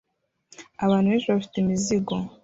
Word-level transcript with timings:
Abantu 0.83 1.07
benshi 1.11 1.31
bafite 1.33 1.55
imizigo 1.59 2.15